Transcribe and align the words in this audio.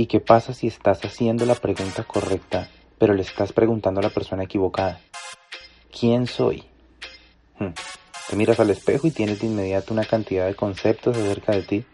¿Y 0.00 0.06
qué 0.06 0.18
pasa 0.18 0.54
si 0.54 0.66
estás 0.66 1.04
haciendo 1.04 1.44
la 1.44 1.54
pregunta 1.54 2.04
correcta, 2.04 2.70
pero 2.96 3.12
le 3.12 3.20
estás 3.20 3.52
preguntando 3.52 4.00
a 4.00 4.02
la 4.02 4.08
persona 4.08 4.44
equivocada? 4.44 4.98
¿Quién 5.92 6.26
soy? 6.26 6.64
Hmm. 7.58 7.74
Te 8.30 8.34
miras 8.34 8.58
al 8.60 8.70
espejo 8.70 9.08
y 9.08 9.10
tienes 9.10 9.40
de 9.40 9.48
inmediato 9.48 9.92
una 9.92 10.06
cantidad 10.06 10.46
de 10.46 10.54
conceptos 10.54 11.18
acerca 11.18 11.52
de 11.52 11.62
ti. 11.64 11.84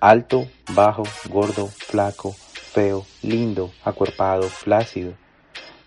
Alto, 0.00 0.48
bajo, 0.72 1.02
gordo, 1.28 1.66
flaco, 1.66 2.32
feo, 2.32 3.04
lindo, 3.20 3.72
acuerpado, 3.84 4.44
flácido. 4.44 5.12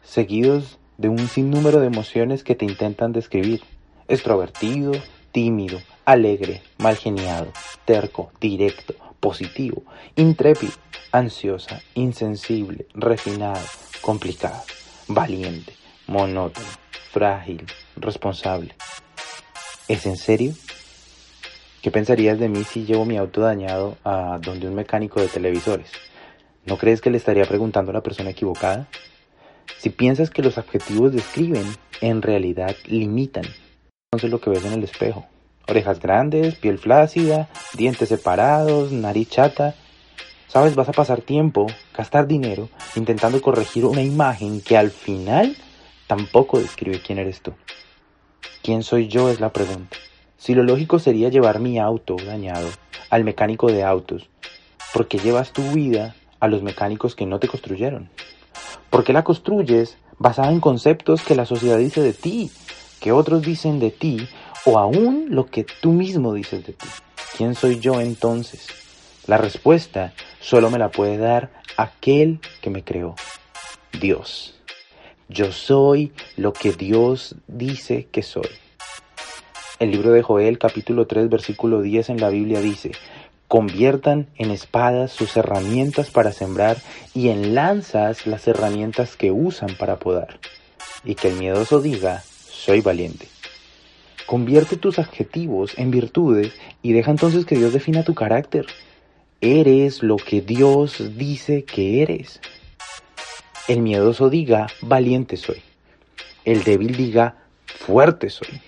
Seguidos 0.03 0.77
de 0.99 1.09
un 1.09 1.27
sinnúmero 1.27 1.79
de 1.79 1.87
emociones 1.87 2.43
que 2.43 2.53
te 2.53 2.65
intentan 2.65 3.13
describir. 3.13 3.63
Extrovertido, 4.07 4.91
tímido, 5.31 5.79
alegre, 6.05 6.61
mal 6.77 6.97
geniado, 6.97 7.51
terco, 7.85 8.31
directo, 8.39 8.93
positivo, 9.21 9.83
intrépido, 10.17 10.73
ansiosa, 11.13 11.81
insensible, 11.93 12.87
refinado, 12.93 13.61
complicado, 14.01 14.61
valiente, 15.07 15.73
monótono, 16.07 16.67
frágil, 17.11 17.65
responsable. 17.95 18.75
¿Es 19.87 20.05
en 20.05 20.17
serio? 20.17 20.53
¿Qué 21.81 21.91
pensarías 21.91 22.39
de 22.39 22.49
mí 22.49 22.63
si 22.63 22.85
llevo 22.85 23.05
mi 23.05 23.17
auto 23.17 23.41
dañado 23.41 23.97
a 24.03 24.39
donde 24.41 24.67
un 24.67 24.75
mecánico 24.75 25.21
de 25.21 25.27
televisores? 25.27 25.89
¿No 26.65 26.77
crees 26.77 27.01
que 27.01 27.09
le 27.09 27.17
estaría 27.17 27.45
preguntando 27.45 27.91
a 27.91 27.93
la 27.93 28.03
persona 28.03 28.31
equivocada? 28.31 28.87
Si 29.77 29.89
piensas 29.89 30.29
que 30.29 30.43
los 30.43 30.57
adjetivos 30.57 31.11
describen, 31.11 31.65
en 32.01 32.21
realidad 32.21 32.75
limitan. 32.85 33.45
Entonces 34.11 34.29
lo 34.29 34.39
que 34.39 34.49
ves 34.49 34.65
en 34.65 34.73
el 34.73 34.83
espejo. 34.83 35.25
Orejas 35.67 35.99
grandes, 35.99 36.55
piel 36.55 36.77
flácida, 36.77 37.49
dientes 37.73 38.09
separados, 38.09 38.91
nariz 38.91 39.29
chata. 39.29 39.75
Sabes, 40.47 40.75
vas 40.75 40.89
a 40.89 40.93
pasar 40.93 41.21
tiempo, 41.21 41.67
gastar 41.95 42.27
dinero, 42.27 42.69
intentando 42.95 43.41
corregir 43.41 43.85
una 43.85 44.01
imagen 44.01 44.61
que 44.61 44.77
al 44.77 44.91
final 44.91 45.55
tampoco 46.07 46.59
describe 46.59 47.01
quién 47.01 47.19
eres 47.19 47.41
tú. 47.41 47.53
¿Quién 48.61 48.83
soy 48.83 49.07
yo? 49.07 49.29
es 49.29 49.39
la 49.39 49.53
pregunta. 49.53 49.97
Si 50.37 50.53
lo 50.53 50.63
lógico 50.63 50.99
sería 50.99 51.29
llevar 51.29 51.59
mi 51.59 51.79
auto 51.79 52.15
dañado 52.15 52.67
al 53.09 53.23
mecánico 53.23 53.71
de 53.71 53.83
autos, 53.83 54.29
¿por 54.93 55.07
qué 55.07 55.19
llevas 55.19 55.53
tu 55.53 55.61
vida 55.71 56.15
a 56.39 56.47
los 56.47 56.63
mecánicos 56.63 57.15
que 57.15 57.25
no 57.25 57.39
te 57.39 57.47
construyeron? 57.47 58.09
¿Por 58.89 59.03
qué 59.03 59.13
la 59.13 59.23
construyes 59.23 59.97
basada 60.19 60.51
en 60.51 60.59
conceptos 60.59 61.23
que 61.23 61.35
la 61.35 61.45
sociedad 61.45 61.77
dice 61.77 62.01
de 62.01 62.13
ti, 62.13 62.51
que 62.99 63.11
otros 63.11 63.41
dicen 63.41 63.79
de 63.79 63.89
ti, 63.89 64.27
o 64.65 64.77
aún 64.77 65.27
lo 65.29 65.47
que 65.47 65.63
tú 65.63 65.91
mismo 65.91 66.33
dices 66.33 66.65
de 66.65 66.73
ti? 66.73 66.87
¿Quién 67.37 67.55
soy 67.55 67.79
yo 67.79 67.99
entonces? 68.01 68.67
La 69.27 69.37
respuesta 69.37 70.13
solo 70.39 70.69
me 70.69 70.79
la 70.79 70.89
puede 70.89 71.17
dar 71.17 71.51
aquel 71.77 72.39
que 72.61 72.69
me 72.69 72.83
creó, 72.83 73.15
Dios. 73.99 74.55
Yo 75.29 75.51
soy 75.51 76.11
lo 76.35 76.53
que 76.53 76.73
Dios 76.73 77.35
dice 77.47 78.07
que 78.11 78.23
soy. 78.23 78.49
El 79.79 79.91
libro 79.91 80.11
de 80.11 80.21
Joel 80.21 80.59
capítulo 80.59 81.07
3 81.07 81.29
versículo 81.29 81.81
10 81.81 82.09
en 82.09 82.19
la 82.19 82.29
Biblia 82.29 82.59
dice, 82.59 82.91
conviertan 83.47 84.27
en 84.37 84.51
espadas 84.51 85.11
sus 85.11 85.35
herramientas 85.37 86.09
para 86.09 86.31
sembrar 86.31 86.77
y 87.13 87.29
en 87.29 87.55
lanzas 87.55 88.27
las 88.27 88.47
herramientas 88.47 89.15
que 89.15 89.31
usan 89.31 89.75
para 89.77 89.99
podar. 89.99 90.39
Y 91.03 91.15
que 91.15 91.29
el 91.29 91.35
miedoso 91.35 91.81
diga, 91.81 92.23
soy 92.49 92.81
valiente. 92.81 93.27
Convierte 94.31 94.77
tus 94.77 94.97
adjetivos 94.97 95.73
en 95.77 95.91
virtudes 95.91 96.53
y 96.81 96.93
deja 96.93 97.11
entonces 97.11 97.45
que 97.45 97.57
Dios 97.57 97.73
defina 97.73 98.05
tu 98.05 98.15
carácter. 98.15 98.65
Eres 99.41 100.03
lo 100.03 100.15
que 100.15 100.39
Dios 100.39 101.17
dice 101.17 101.65
que 101.65 102.01
eres. 102.01 102.39
El 103.67 103.81
miedoso 103.81 104.29
diga, 104.29 104.67
valiente 104.79 105.35
soy. 105.35 105.61
El 106.45 106.63
débil 106.63 106.95
diga, 106.95 107.43
fuerte 107.65 108.29
soy. 108.29 108.61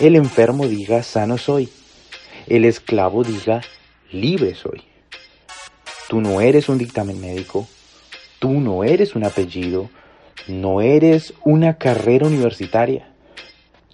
El 0.00 0.16
enfermo 0.16 0.68
diga, 0.68 1.02
sano 1.02 1.38
soy. 1.38 1.70
El 2.46 2.66
esclavo 2.66 3.24
diga, 3.24 3.62
libre 4.12 4.54
soy. 4.54 4.82
Tú 6.10 6.20
no 6.20 6.42
eres 6.42 6.68
un 6.68 6.76
dictamen 6.76 7.18
médico. 7.18 7.66
Tú 8.38 8.60
no 8.60 8.84
eres 8.84 9.14
un 9.14 9.24
apellido. 9.24 9.88
No 10.46 10.82
eres 10.82 11.32
una 11.42 11.78
carrera 11.78 12.26
universitaria. 12.26 13.09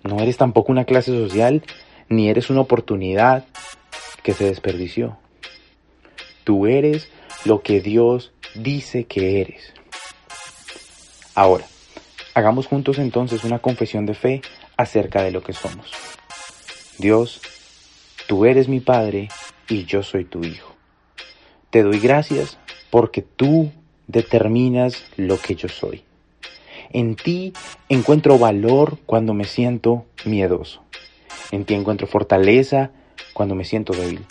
No 0.07 0.21
eres 0.21 0.37
tampoco 0.37 0.73
una 0.73 0.85
clase 0.85 1.11
social, 1.11 1.63
ni 2.09 2.29
eres 2.29 2.51
una 2.51 2.61
oportunidad 2.61 3.45
que 4.23 4.35
se 4.35 4.45
desperdició. 4.45 5.17
Tú 6.45 6.67
eres 6.67 7.11
lo 7.45 7.63
que 7.63 7.81
Dios 7.81 8.33
dice 8.55 9.05
que 9.05 9.41
eres. 9.41 9.73
Ahora, 11.35 11.67
hagamos 12.35 12.67
juntos 12.67 12.99
entonces 12.99 13.45
una 13.45 13.59
confesión 13.59 14.07
de 14.07 14.15
fe 14.15 14.43
acerca 14.77 15.23
de 15.23 15.33
lo 15.33 15.43
que 15.43 15.53
somos. 15.53 15.91
Dios, 16.99 17.41
tú 18.27 18.47
eres 18.47 18.69
mi 18.69 18.81
Padre 18.81 19.29
y 19.69 19.85
yo 19.85 20.03
soy 20.03 20.25
tu 20.25 20.45
Hijo. 20.45 20.75
Te 21.71 21.83
doy 21.83 21.99
gracias 21.99 22.59
porque 22.91 23.23
tú 23.23 23.71
determinas 24.07 25.05
lo 25.17 25.39
que 25.39 25.57
yo 25.57 25.69
soy. 25.69 26.05
En 26.97 27.15
ti 27.15 27.53
encuentro 27.91 28.39
valor 28.39 28.97
cuando 29.05 29.35
me 29.35 29.45
siento 29.45 30.07
miedoso. 30.25 30.81
En 31.53 31.67
ti 31.67 31.75
encuentro 31.75 32.07
fortaleza 32.07 32.91
cuando 33.35 33.55
me 33.55 33.67
siento 33.67 33.93
débil. 33.93 34.25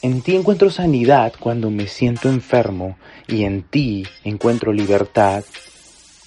En 0.00 0.22
ti 0.22 0.36
encuentro 0.36 0.70
sanidad 0.70 1.32
cuando 1.40 1.70
me 1.70 1.88
siento 1.88 2.28
enfermo 2.28 2.96
y 3.26 3.42
en 3.42 3.64
ti 3.64 4.06
encuentro 4.22 4.72
libertad 4.72 5.42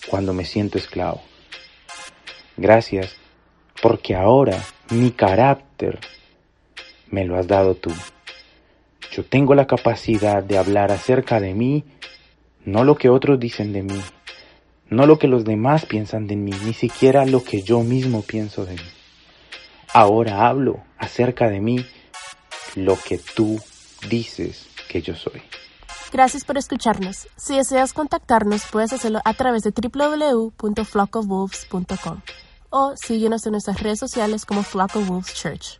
cuando 0.09 0.33
me 0.33 0.43
siento 0.43 0.77
esclavo. 0.77 1.21
Gracias 2.57 3.15
porque 3.81 4.13
ahora 4.13 4.61
mi 4.89 5.11
carácter 5.11 5.99
me 7.09 7.23
lo 7.23 7.37
has 7.37 7.47
dado 7.47 7.75
tú. 7.75 7.93
Yo 9.09 9.23
tengo 9.23 9.55
la 9.55 9.67
capacidad 9.67 10.43
de 10.43 10.57
hablar 10.57 10.91
acerca 10.91 11.39
de 11.39 11.53
mí, 11.53 11.85
no 12.65 12.83
lo 12.83 12.97
que 12.97 13.07
otros 13.07 13.39
dicen 13.39 13.71
de 13.71 13.83
mí, 13.83 14.01
no 14.89 15.05
lo 15.05 15.19
que 15.19 15.27
los 15.27 15.45
demás 15.45 15.85
piensan 15.85 16.27
de 16.27 16.35
mí, 16.35 16.51
ni 16.65 16.73
siquiera 16.73 17.25
lo 17.25 17.43
que 17.43 17.61
yo 17.61 17.81
mismo 17.81 18.21
pienso 18.21 18.65
de 18.65 18.73
mí. 18.73 18.89
Ahora 19.93 20.47
hablo 20.47 20.83
acerca 20.97 21.49
de 21.49 21.59
mí 21.59 21.85
lo 22.75 22.97
que 22.97 23.17
tú 23.17 23.59
dices 24.09 24.67
que 24.89 25.01
yo 25.01 25.15
soy. 25.15 25.41
Gracias 26.11 26.43
por 26.45 26.57
escucharnos. 26.57 27.27
Si 27.35 27.57
deseas 27.57 27.93
contactarnos, 27.93 28.63
puedes 28.71 28.93
hacerlo 28.93 29.21
a 29.25 29.33
través 29.33 29.63
de 29.63 29.71
www.flockofwolves.com 29.71 32.21
o 32.69 32.93
síguenos 32.97 33.45
en 33.45 33.53
nuestras 33.53 33.81
redes 33.81 33.99
sociales 33.99 34.45
como 34.45 34.61
Flock 34.63 34.97
of 34.97 35.07
Wolves 35.07 35.33
Church. 35.33 35.79